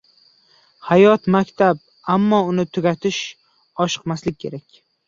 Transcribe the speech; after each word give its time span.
—Hayot– 0.87 1.29
maktab, 1.35 1.85
ammo 2.17 2.41
uni 2.55 2.67
tugatishga 2.79 3.89
oshiqmaslik 3.89 4.45
kerak. 4.47 4.85